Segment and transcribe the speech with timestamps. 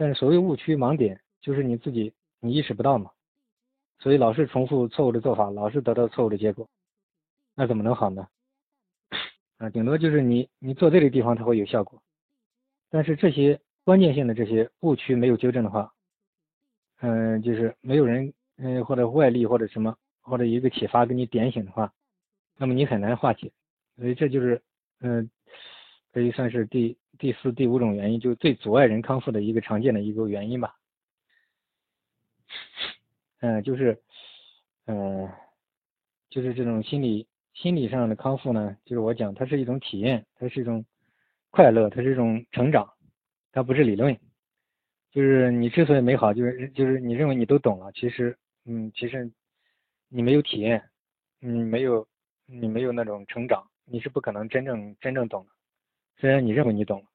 [0.00, 3.10] 但是所谓误区盲点，就是你自己你意识不到嘛，
[3.98, 6.70] 所以老是重复错误的做法，老是得到错误的结果，
[7.54, 8.26] 那怎么能好呢？
[9.58, 12.02] 啊，顶多就是你你做对的地方它会有效果，
[12.88, 15.92] 但是这些关键性的这些误区没有纠正的话，
[17.02, 21.92] 嗯，就是没有人嗯或者外力或者什么或者一个启发给你点醒的话，
[22.56, 23.52] 那么你很难化解，
[23.98, 24.62] 所以这就是
[25.00, 25.30] 嗯
[26.12, 26.96] 可以算是第。
[27.18, 30.74] 第四、第五种原因就是最阻碍人康复的一个常见的一个原因吧。
[33.40, 34.00] 嗯，就是，
[34.86, 35.28] 嗯，
[36.30, 40.86] 就是这种心理心理上的康复呢，就是我讲，它是一种体验，它是一种
[41.50, 42.88] 快乐，它是一种成长，
[43.52, 44.18] 它不是理论。
[45.10, 49.30] 就是你之所以美好，就是就是你认为你都懂了，其实，嗯，其实
[50.08, 50.88] 你没有体验，
[51.38, 52.08] 你没有
[52.46, 55.50] 你没有那种成长，你是不可能真正真正懂的。
[56.20, 57.06] 虽然你认为你懂了。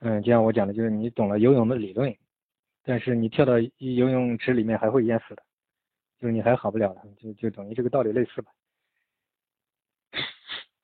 [0.00, 2.16] 嗯，就像我讲的，就是你懂了游泳的理论，
[2.82, 5.42] 但是你跳到游泳池里面还会淹死的，
[6.18, 8.50] 就是你还好不了的，就就等于这个道理类似吧。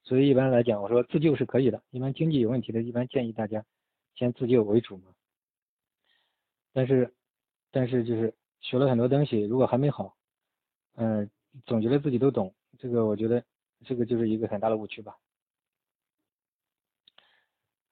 [0.03, 3.65] 所以一般来讲，我说自救是可以的，一般经济有问题的，一般建议大家
[4.15, 5.13] 先自救为主嘛。
[6.75, 7.15] 但是，
[7.71, 10.15] 但是就是学了很多东西，如果还没好，
[10.97, 11.31] 嗯，
[11.65, 13.43] 总觉得自己都懂，这个我觉得
[13.85, 15.17] 这个就是一个很大的误区吧。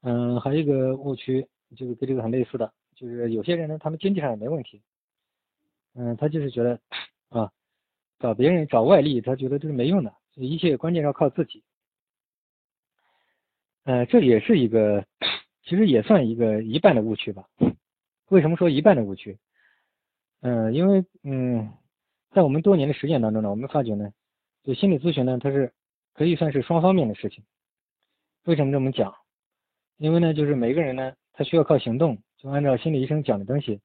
[0.07, 4.83] 嗯，还有一个误区，就是跟这个很类似的，就是有些人呢，他们经济上也没问题，
[5.95, 6.79] 嗯，他就是觉得
[7.31, 7.51] 啊，
[8.19, 11.65] 找别人找外力，他觉得这是没用的，一切关键要靠自己。
[13.85, 15.07] 呃，这也是一个，
[15.63, 17.49] 其实也算一个一半的误区吧。
[18.29, 19.39] 为什么说一半的误区？
[20.43, 21.73] 嗯，因为嗯，
[22.33, 24.13] 在我们多年的实践当中呢，我们发觉呢，
[24.65, 25.73] 就心理咨询呢，它是
[26.13, 27.43] 可以算是双方面的事情。
[28.45, 29.15] 为什么这么讲？
[29.97, 33.81] 因为呢，就是每个人呢，他需要靠行动，就按照心理医生讲的东西，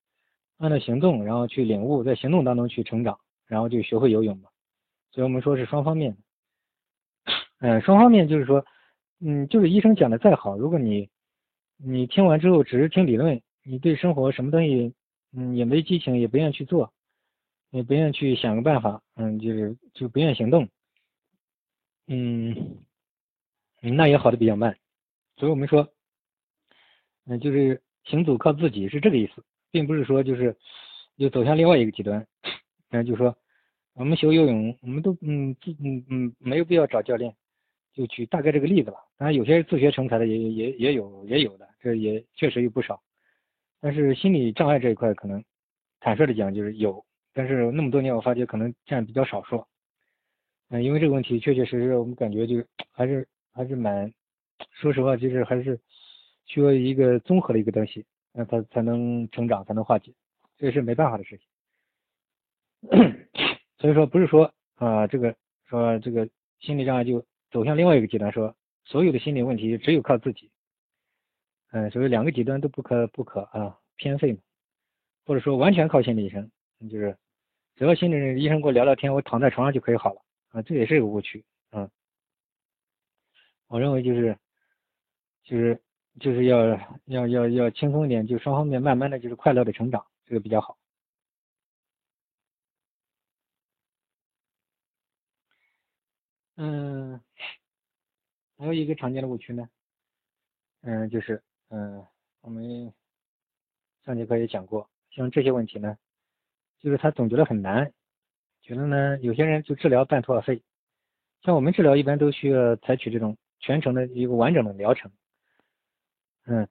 [0.58, 4.50] 按照行动，然后去领悟，在行动当中去成长，然后就学会游泳嘛。
[5.12, 6.18] 所以我们说是双方面。
[7.60, 8.66] 嗯，双方面就是说，
[9.20, 11.10] 嗯，就是医生讲的再好，如果你
[11.78, 14.94] 你听完之后只是听理论，你对生活什么东西，
[15.32, 16.92] 嗯，也没激情，也不愿意去做，
[17.70, 20.67] 也不愿意去想个办法，嗯，就是就不愿意行动，
[22.08, 22.80] 嗯，
[23.82, 24.76] 那也好的比较慢。
[25.38, 25.88] 所以我们说。
[27.30, 30.58] 嗯，就是行走靠自己是这个意思，并不是说就是
[31.16, 32.26] 就走向另外一个极端。
[32.90, 33.38] 嗯，就说
[33.94, 37.36] 我们学游泳，我们都嗯自嗯嗯没有必要找教练，
[37.94, 38.98] 就举大概这个例子吧。
[39.16, 43.00] 当然有些自学成才的也也也有也有的，这也确实有不少。
[43.80, 45.44] 但是心理障碍这一块可能
[46.00, 49.64] 坦率的讲就是有，但是那么多年我发觉可能占比较少数。
[50.70, 52.56] 嗯，因为这个问题确确实实我们感觉就
[52.92, 54.12] 还是还是蛮，
[54.72, 55.80] 说实话就是还是。
[56.49, 60.11] 需要一个综合的一个东西，那他才能成长，才能化解，
[60.58, 61.48] 这是没办法的事情。
[63.77, 65.36] 所以说，不是说啊，这个
[65.67, 66.27] 说这个
[66.59, 70.49] 心理障碍就走向另外一个极端，说所有的心理问题只有靠自己。
[71.71, 74.39] 嗯，所以两个极端都不可不可啊，偏废嘛。
[75.26, 76.49] 或者说完全靠心理医生，
[76.89, 77.15] 就是
[77.76, 81.92] 只要心理医生跟我聊聊天，我躺在床上就可以好了啊，这也是一个误区啊。
[83.67, 84.36] 我认为就是
[85.43, 85.80] 就是。
[86.20, 86.65] 就是要
[87.05, 90.77] 要要要轻松一点，就双方面慢慢的就是快乐的成长，这个比较好。
[96.58, 97.21] 嗯，
[98.58, 99.70] 还有一个常见的误区呢，
[100.81, 102.05] 嗯，就是嗯，
[102.41, 102.93] 我们
[104.03, 105.97] 上节课也讲过，像这些问题呢，
[106.80, 107.93] 就是他总觉得很难，
[108.61, 110.61] 觉得呢，有些人就治疗半途而废，
[111.43, 115.09] 像我们治疗一般都需要采取这种全程的一个完整的疗程。
[116.52, 116.67] 嗯，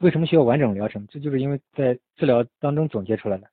[0.00, 1.06] 为什么需要完整疗程？
[1.06, 3.48] 这就是因为在治疗当中总结出来的。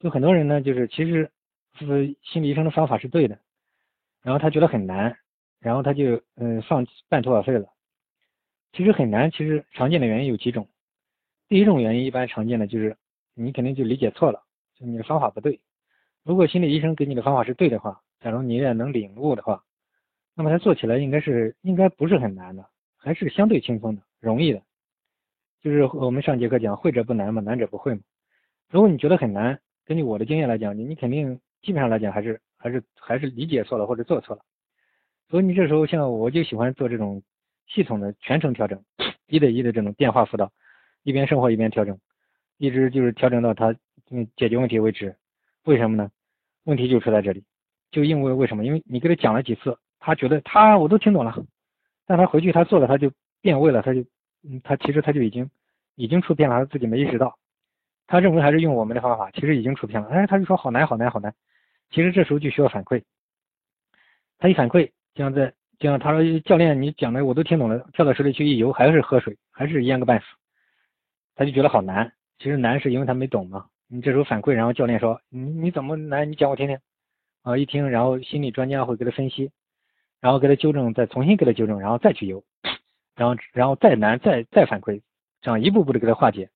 [0.00, 1.30] 就很多人呢，就是其实
[1.78, 3.38] 是心理医生的方法是对的，
[4.20, 5.16] 然后他觉得很难，
[5.60, 7.68] 然后他就嗯放半途而废了。
[8.72, 10.68] 其实很难，其实常见的原因有几种。
[11.46, 12.96] 第一种原因一般常见的就是
[13.34, 14.42] 你肯定就理解错了，
[14.74, 15.60] 就你的方法不对。
[16.24, 19.62] 如果心理医生给你的方法是对的话，假如你也能领悟的话，
[20.34, 22.66] 那么他做起来应该是应该不是很难的，
[22.96, 24.02] 还是相对轻松的。
[24.24, 24.62] 容易的，
[25.60, 28.00] 就是我们上节课讲，会者不难嘛，难者不会嘛。
[28.70, 34.42] 如果你觉得很难，根据我的经验来讲，你你肯定基本上来讲还是还是还是理解错了或者做错了。
[35.28, 37.22] 所以你这时候像我就喜欢做这种
[37.66, 38.82] 系统的全程调整，
[39.26, 40.50] 一对一的这种电话辅导，
[41.02, 41.98] 一边生活一边调整，
[42.58, 43.74] 一直就是调整到他
[44.10, 45.14] 嗯解决问题为止。
[45.64, 46.10] 为什么呢？
[46.64, 47.44] 问题就出在这里，
[47.90, 48.64] 就因为为什么？
[48.64, 51.44] 因为你给他讲了几次，他觉得他我都听懂了，
[52.06, 53.10] 但他回去他做了他就
[53.44, 54.00] 变味了，他就。
[54.46, 55.48] 嗯，他其实他就已经
[55.94, 57.38] 已经出变了，他自己没意识到，
[58.06, 60.08] 他认为还是用我们的方法，其实已经出片了。
[60.08, 61.34] 哎，他就说好难好难好难。
[61.90, 63.02] 其实这时候就需要反馈。
[64.38, 70.26] 他一反馈，就像在就像他说教练你讲的我都听懂了，跳到水里去一游还是喝水，还是淹个半死。
[71.34, 72.12] 他就觉得好难。
[72.38, 73.64] 其实难是因为他没懂嘛。
[73.88, 76.30] 你这时候反馈，然后教练说你你怎么难？
[76.30, 76.78] 你讲我听听。
[77.44, 79.50] 啊，一听，然后心理专家会给他分析，
[80.20, 82.44] 然后给他纠正，再重新给他纠正，然后再去游，
[83.14, 85.02] 然后然后再难再再反馈，
[85.40, 86.50] 这样一步步的给他化解。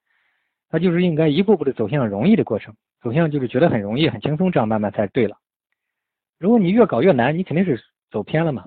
[0.71, 5.39] 他就是应该一步步的走向容易的过程，走向就是觉得很容易、很轻松，这样慢慢才对了。
[6.39, 8.65] 如果你越搞越难，你肯定是走偏了嘛。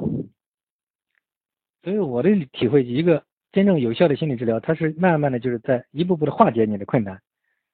[1.83, 7.21] 所以我的体会，一个真正有效的心理治疗，它是慢慢的就是在一步步的化解你的困难，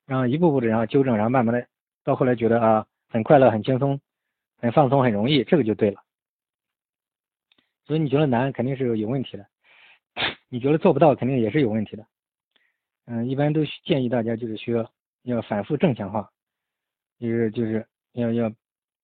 [0.06, 1.66] 然后一步步的然后纠正，然后慢慢的
[2.04, 4.00] 到后来觉得啊很快乐、很轻松、
[4.60, 6.02] 很放松、很容易，这个就对了。
[7.86, 9.44] 所以你觉得难，肯定是有问题的；
[10.50, 12.06] 你觉得做不到，肯定也是有问题的。
[13.06, 14.92] 嗯，一般都建议大家就是需要
[15.24, 16.30] 要反复正强化，
[17.20, 18.52] 就是就是要要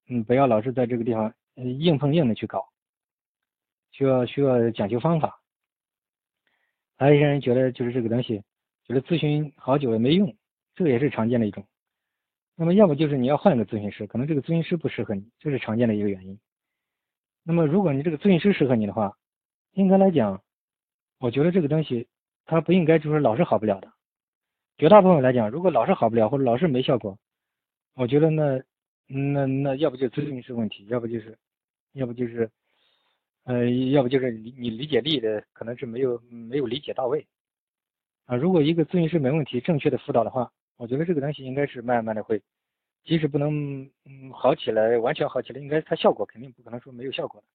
[0.07, 2.65] 嗯不要老是在这个地方硬碰硬的去搞，
[3.91, 5.39] 需要需要讲究方法。
[6.97, 8.43] 还有一些人觉得就是这个东西，
[8.85, 10.35] 觉得咨询好久也没用，
[10.75, 11.65] 这个也是常见的一种。
[12.55, 16.39] 那么要么就是你要换个咨询师，可能这个咨询师不适合你，这是常见的一个原因。
[17.43, 19.17] 那么如果你这个咨询师适合你的话，
[19.71, 20.43] 应该来讲，
[21.23, 22.07] 我觉得这个东西。
[22.45, 23.87] 它不应该就是老是好不了的，
[24.77, 27.17] 绝大部分来讲，如果老是好不了或者老是没效果，
[27.95, 28.61] 我觉得那
[29.07, 31.37] 那那要不就咨询师问题，要不就是
[31.93, 32.51] 要不就是
[33.45, 37.25] 呃要不就是你理解力的可能是没有没有理解到位
[38.25, 38.35] 啊。
[38.35, 42.41] 如果一个咨询师没问题，正确的辅导的话，我觉得这个东西应该是慢慢的会，
[43.05, 47.47] 即使不能嗯好起来，完全好起来，应该它效果肯定不可能说没有效果的。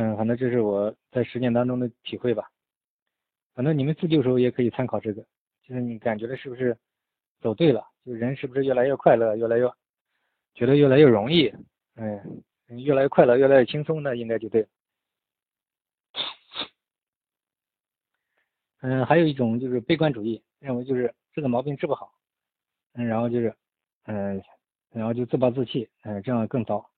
[0.00, 2.48] 嗯，反正这是我在实践当中的体会吧。
[3.52, 5.20] 反正你们自救的时候也可以参考这个，
[5.64, 6.78] 就是你感觉的是不是
[7.40, 7.84] 走对了？
[8.06, 9.68] 就人是不是越来越快乐，越来越
[10.54, 11.52] 觉得越来越容易？
[11.96, 14.68] 嗯，越来越快乐，越来越轻松，那应该就对。
[18.82, 22.12] 嗯，还有一种就是悲观主义，认为就是这个毛病治不好，
[22.92, 23.52] 嗯，然后就是
[24.04, 24.40] 嗯，
[24.92, 26.88] 然后就自暴自弃，嗯，这样更糟。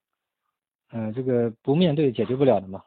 [0.92, 2.84] 嗯，这个不面对解决不了的嘛。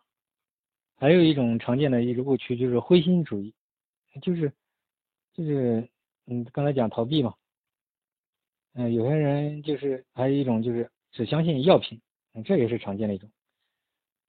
[0.98, 3.54] 还有一种常见的一个误区就是灰心主义。
[4.22, 4.54] 就是
[5.34, 5.90] 就是
[6.28, 7.34] 嗯，刚才讲逃避嘛，
[8.74, 12.00] 嗯，有些人就是还有一种就是只相信药品，
[12.36, 13.28] 嗯，这也是常见的一种。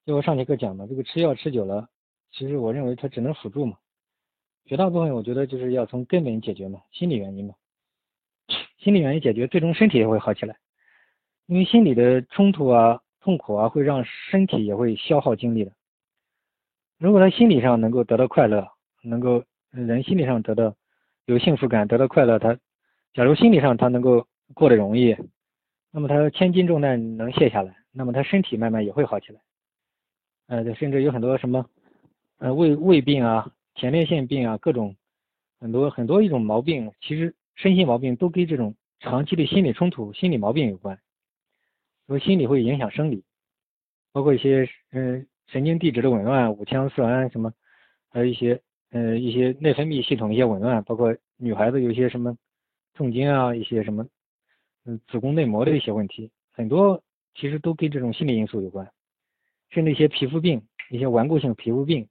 [0.03, 1.87] 就我上节课讲的，这个吃药吃久了，
[2.31, 3.77] 其实我认为它只能辅助嘛，
[4.65, 7.53] 绝大部分我觉得就是要从根本解决嘛，心理原因嘛，
[8.79, 10.57] 心理原因解决，最终身体也会好起来，
[11.45, 15.71] 因为心理的冲突啊、痛苦啊，会让身体也会消耗精力的。
[17.05, 18.67] 如果他心理上能够得到快乐，
[19.03, 20.75] 能够人心理上得到
[21.27, 22.57] 有幸福感，得到快乐，他
[23.13, 24.25] 假如心理上他能够
[24.55, 25.15] 过得容易，
[25.91, 29.39] 那么他千斤重担能卸下来，那么他身体慢慢也会好起来。
[30.47, 31.69] 呃，甚至有很多什么
[32.39, 34.95] 呃胃胃病啊、前列腺病啊，各种
[35.59, 40.97] 很多很多一种毛病，其实身心毛病都跟这种长期的心理冲突、心理毛病有关。
[42.07, 43.23] 说心理会影响生理，
[44.11, 47.53] 包括一些嗯神经递质的紊乱、五羟色胺什么，
[48.09, 48.61] 还有一些。
[48.91, 52.37] 呃，一些内分泌系统一些紊乱，包括女孩子有一些什么
[52.93, 54.07] 痛经啊，一些什么
[54.85, 58.89] 嗯子宫内膜的一些问题，很多其实都跟这种心理因素有关，
[59.69, 62.07] 甚至一些皮肤病，一些顽固性皮肤病，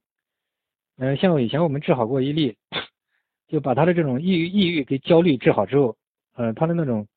[0.97, 2.55] 嗯，像以前我们治好过一例，
[3.47, 5.97] 就把他的这种抑郁、抑郁跟焦虑治好之后，
[6.35, 7.07] 呃，他的那种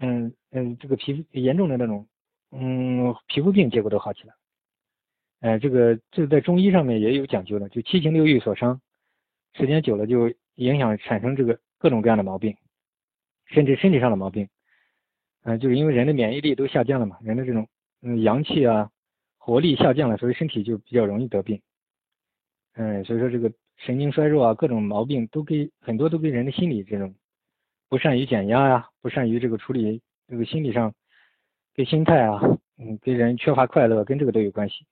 [0.00, 2.06] 嗯嗯这个皮肤严重的那种
[2.50, 4.34] 嗯皮肤病结果都好起来，
[5.40, 8.80] 哎，这个这在中医上面也有讲究的，就七情六欲所伤。
[9.54, 12.56] 时间久了就影响产生这个各种各样的毛病，
[13.46, 14.48] 甚至身体上的毛病，
[15.42, 17.66] 嗯，就是因为人的免疫力都下降了嘛，人的这种
[18.02, 18.90] 嗯阳气啊
[19.38, 21.60] 活力下降了，所以身体就比较容易得病，
[22.74, 27.14] 嗯，所以说这个神经衰弱啊各种毛病都跟很多都跟人的心理这种
[27.88, 30.94] 不善于减压呀，不善于这个处理这个心理上
[31.74, 32.40] 跟心态啊，
[32.78, 34.86] 嗯，跟人缺乏快乐跟这个都有关系。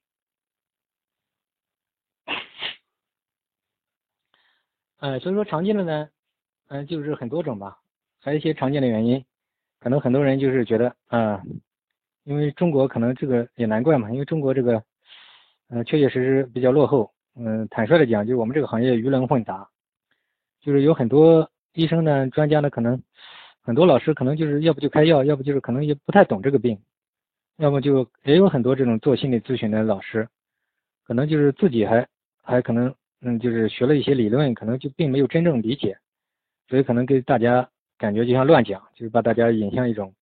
[5.01, 6.09] 嗯，所以说常见的呢，
[6.67, 7.77] 嗯，就是很多种吧，
[8.21, 9.23] 还有一些常见的原因，
[9.79, 11.41] 可能很多人就是觉得，啊，
[12.25, 14.83] 因为中国可能这个也难怪嘛，因为中国这个，
[15.69, 19.69] 嗯，确确实实比较落后，嗯，坦率的讲，就是我们这个行业鱼龙混杂，
[20.59, 23.01] 就是有很多医生呢、专家呢，可能
[23.61, 26.77] 很多老师可能就是要不就开药，要不就是可能也不太懂这个病，
[27.55, 30.27] 要么就也有很多这种做心理咨询的老师，
[31.05, 32.05] 可能就是自己还
[32.43, 32.93] 还可能。
[33.21, 35.97] 嗯，就是学了一些理论，可能就并没有真正理解，
[36.67, 40.13] 所以可能给大家感觉就像乱讲，就是把大家引向一种，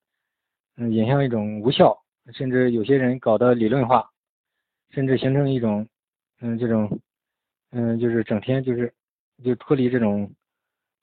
[0.78, 1.96] 嗯，引向一种无效，
[2.34, 4.10] 甚至有些人搞的理论化，
[4.90, 5.88] 甚至形成一种，
[6.42, 7.00] 嗯，这种，
[7.72, 8.92] 嗯，就是整天就是
[9.44, 10.32] 就脱离这种，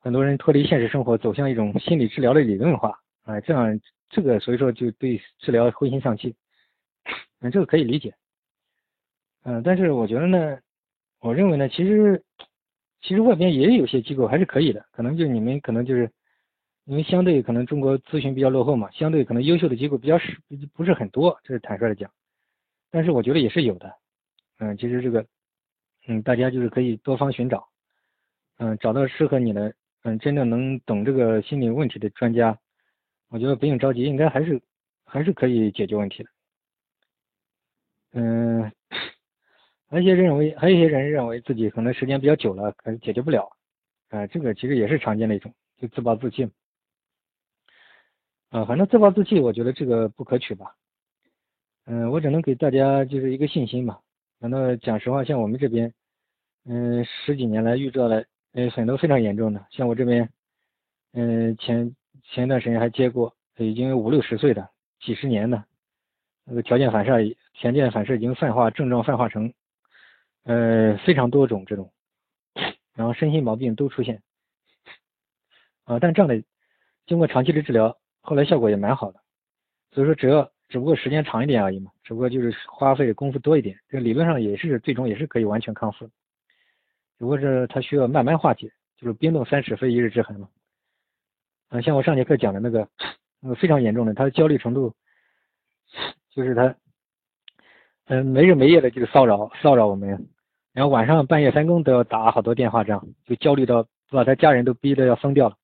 [0.01, 6.35] 很多人脱离现实生活，走向一种心理治疗的理论化，啊，这样这个所以说就对治疗灰心丧气，
[7.41, 8.15] 嗯，这个可以理解，
[9.45, 10.59] 嗯，但是我觉得呢，
[11.25, 12.23] 我认为呢，其实。
[13.07, 16.11] 其实外边也有些机构还是可以的，可能就你们可能就是
[16.87, 20.25] 因为相对可能中国咨询比较落后嘛，相对可能优秀的机构比较少，
[20.73, 22.11] 不是很多，这是坦率的讲。
[22.91, 23.95] 但是我觉得也是有的，
[24.59, 25.27] 嗯，其实这个，
[26.07, 27.69] 嗯，大家就是可以多方寻找，
[28.57, 32.59] 嗯，找到适合你的，嗯，真正能懂这个心理问题的专家，
[33.29, 34.63] 我觉得不用着急，应该还是
[35.05, 36.31] 还是可以解决问题的，
[38.13, 38.73] 嗯。
[39.95, 43.49] 还有一些认为，还有一些人认为自己可能时间比较久了，可能解决不了，
[44.09, 46.51] 啊，这个其实也是常见的一种，就自暴自弃，
[48.51, 50.75] 啊，反正自暴自弃，我觉得这个不可取吧，
[51.87, 54.01] 嗯，我只能给大家就是一个信心嘛，
[54.41, 55.95] 反正讲实话，像我们这边，
[56.65, 58.25] 嗯，十几年来遇到了，
[58.55, 60.29] 嗯，很多非常严重的，像我这边，
[61.13, 65.65] 嗯，前前一段时间还接过，已经五六十岁的，几十年的，
[66.45, 67.13] 那个条件反射、
[67.53, 69.55] 条件反射已经泛化，症状泛化成。
[70.45, 71.91] 呃，非常多种这种，
[72.95, 74.23] 然后身心毛病都出现，
[75.85, 76.43] 啊，但这样的
[77.07, 79.21] 经过长期的治疗，后来效果也蛮好的，
[79.93, 86.11] 所以说只要只不过时间长一点而已嘛，只不过就是花费功夫多一点，这理论上也是最终也是可以完全康复的，
[87.19, 90.51] 只不过是它需要慢慢化解，就是冰冻三尺非一日之寒嘛，
[91.71, 92.87] 啊，像我上节课讲的那个，
[93.41, 94.95] 那个非常严重的，他的焦虑程度，
[96.29, 96.77] 就是他，
[98.05, 100.29] 嗯，没日没夜的就是骚扰骚扰我们。
[100.75, 105.57] 然后晚上半夜三更都要打好多电话，这样就焦虑到把他家人都逼得要疯掉了。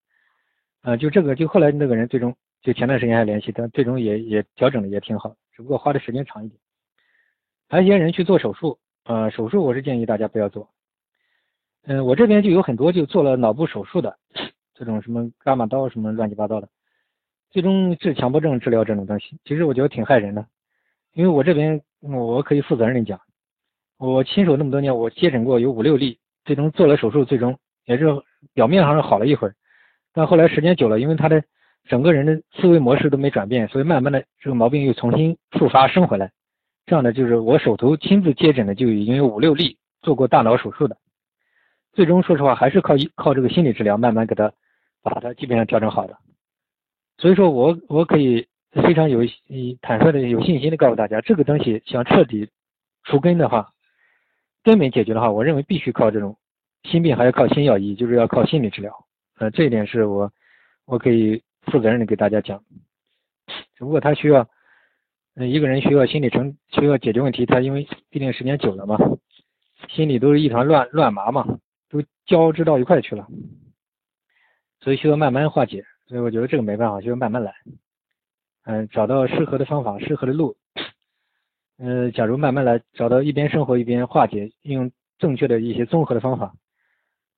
[0.82, 6.58] 呃，就这个，就后来那个人最终就前段时间还联系，但最终也也调整的也挺好，只不过花的时间长一点。
[7.68, 10.70] 还有一些人去做手术，呃，手术我是建议大家不要做。
[11.82, 14.16] 嗯，我这边就有很多就做了脑部手术的，
[14.74, 16.68] 这种什么伽马刀什么乱七八糟的，
[17.50, 20.46] 最终治强迫症治疗这种东西，其实我觉得挺害人的。
[21.14, 23.20] 因为我这边我可以负责任讲。
[24.00, 28.06] 我亲手那么多年，我接诊过有五六例，最终做了手术，最终也是
[28.54, 29.54] 表面上是好了一会儿，
[30.14, 31.44] 但后来时间久了，因为他的
[31.84, 36.32] 整个人的思维模式都没转变，所以慢慢的这个毛病又重新复发生回来。
[36.86, 40.96] 这样的就是我手头亲自接诊的就已经有五六例做过大脑手术的，
[41.92, 44.50] 最终说实话还是靠一靠这个心理治疗慢慢给他
[45.02, 46.16] 把他基本上调整好的。
[47.18, 49.20] 所以说我我可以非常有
[49.82, 52.48] 坦率的有信心的告诉大家，这个东西想彻底
[53.04, 53.70] 除根的话。
[54.62, 56.36] 根本解决的话，我认为必须靠这种
[56.84, 59.06] 心病，还要靠心药医，就是要靠心理治疗。
[59.38, 60.32] 呃，这一点是我
[60.84, 62.62] 我可以负责任的给大家讲。
[63.74, 64.48] 只不过他需要，
[65.34, 68.98] 嗯，一个人需要心理成需要解决问题，他因为毕竟时间久了嘛，
[69.88, 73.26] 心里都是一团乱乱麻嘛，都交织到一块去了，
[74.80, 75.84] 所以需要慢慢化解。
[76.06, 77.54] 所以我觉得这个没办法，需要慢慢来。
[78.64, 80.56] 嗯，找到适合的方法，适合的路。
[81.82, 86.52] 呃，假如慢慢来找到一边生活一边化解，用正确的一些综合的方法，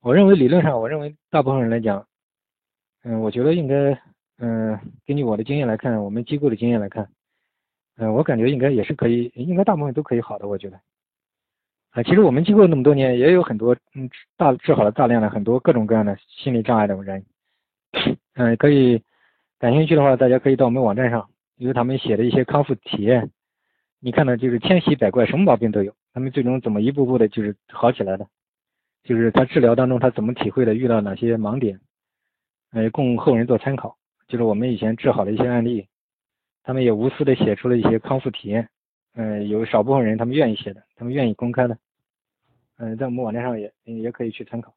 [0.00, 2.04] 我认为理论上，我认为大部分人来讲，
[3.04, 3.96] 嗯，我觉得应该，
[4.38, 7.08] 嗯，根据我的经验来看，我们机构的经验来看，
[7.98, 10.80] 嗯，我感觉应该也是可以，应该大部分都可以好的，我觉得。
[11.90, 17.24] 啊，其实我们机构那么多年，也有很多，嗯，大治好了大量的很多各种各样的心理障碍的人，
[18.34, 19.00] 嗯，可以
[19.60, 23.30] 感兴趣的话，大家可以到我们网站上，有他们写的一些康复体验。
[24.04, 25.94] 你看到就是千奇百怪，什么毛病都有。
[26.12, 28.26] 他们最终怎么一步步的，就是好起来的，
[29.04, 31.80] 就是他治疗当中他怎么体会的，遇到哪些盲点，
[32.72, 33.96] 呃，供后人做参考。
[34.26, 35.86] 就是我们以前治好的一些案例，
[36.64, 38.68] 他们也无私的写出了一些康复体验。
[39.14, 41.78] 嗯，有少部分人他们愿意写的，他们愿意公开的。
[42.78, 44.74] 嗯，在我们网站上也也可以去参考。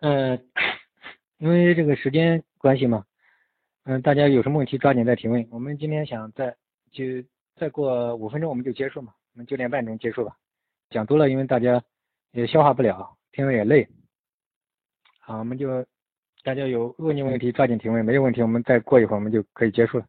[0.00, 0.46] 嗯，
[1.38, 2.44] 因为这个时间。
[2.58, 3.04] 关系嘛，
[3.84, 5.46] 嗯，大家有什么问题抓紧再提问。
[5.50, 6.54] 我们今天想再
[6.90, 7.04] 就
[7.56, 10.36] 再过五分钟我们就结束嘛，我们九点半钟结束吧。
[10.90, 11.82] 讲多了，因为大家
[12.32, 13.88] 也消化不了，听了也累。
[15.20, 15.84] 好，我们就
[16.42, 20.06] 大家有问题问题抓紧提问，没有问题我们再过一会儿我们就可以结束了。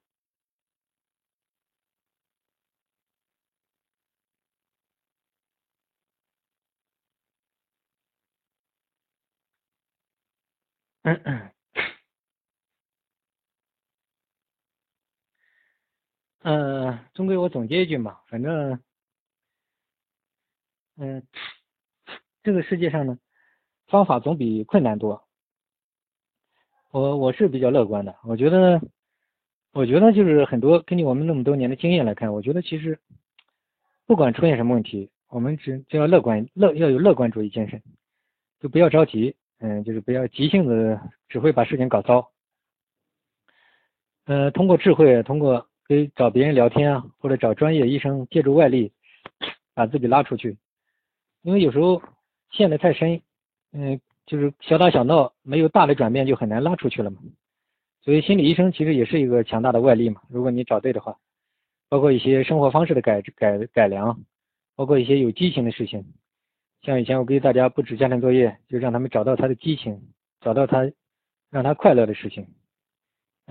[11.04, 11.59] 嗯嗯。
[16.50, 18.80] 呃，总归我总结一句嘛，反正，
[20.98, 21.22] 嗯，
[22.42, 23.20] 这个世界上呢，
[23.86, 25.28] 方法总比困难多。
[26.90, 28.82] 我我是比较乐观的，我觉得，
[29.74, 33.00] 我觉得就是很多根据我们那么多年的经验来看，我觉得其实
[34.08, 37.80] 不管出现什么问题，我们只只要乐观乐要有乐观主义精神，
[38.60, 42.32] 就不要着急，嗯，就是不要急性子，只会把事情搞糟。
[44.26, 48.94] 呃，通过智慧，通过可以找别人聊天啊，或者找专业医生，借助外力
[49.74, 50.58] 把自己拉出去，
[51.42, 52.02] 因为有时候
[52.52, 53.22] 陷得太深，
[53.74, 54.00] 嗯。
[54.26, 57.18] 就是小打小闹，没有大的转变就很难拉出去了嘛。
[58.04, 60.22] 所以心理医生其实也是一个强大的外力嘛。
[60.30, 61.18] 如果你找对的话，
[61.90, 64.20] 包括一些生活方式的改改改良，
[64.76, 66.06] 包括一些有激情的事情，
[66.84, 70.00] 像以前我给大家布置家庭作业，就让他们找到他的激情，
[70.42, 70.92] 找到他
[71.50, 72.46] 让他快乐的事情。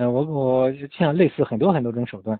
[0.01, 2.39] 嗯，我我像类似很多很多种手段，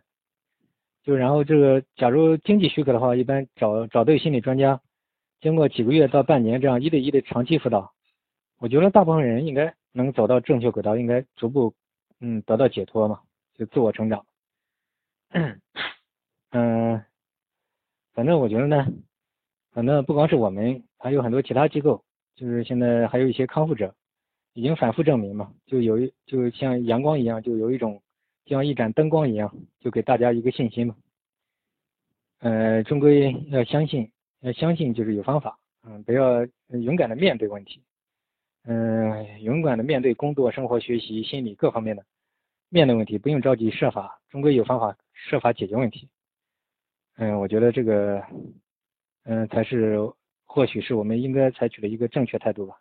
[1.03, 4.81] 就然后这个假如经济许可的话，一般找找对心理专家，
[5.41, 7.93] 经过几个月到半年这样一对一的长期辅导。
[8.61, 11.75] 我觉得大部分人应该能走到正确轨道，应该逐步
[12.21, 13.23] 嗯得到解脱嘛，
[13.55, 14.25] 就自我成长。
[16.51, 17.03] 嗯，
[18.15, 18.87] 反正我觉得呢，
[19.73, 22.05] 反正不光是我们，还有很多其他机构，
[22.37, 23.97] 就是现在还有一些康复者，
[24.59, 28.03] 已经反复证明嘛，就有一就像阳光一样，就有一种
[28.45, 30.97] 像一盏灯光一样，就给大家一个信心嘛。
[32.41, 34.11] 呃，终归要相信，
[34.41, 37.81] 要相信就是有方法，嗯，不要勇敢的面对问题。
[38.65, 42.05] 嗯，勇敢的面对工作、生活、学习、心理各方面的
[42.69, 46.09] 面对问题，不用着急设法，终归有方法设法解决问题。
[47.17, 48.25] 嗯，我觉得这个，
[49.23, 49.99] 嗯，才是
[50.47, 52.77] 或许是我们应该采取的一个正确态度吧。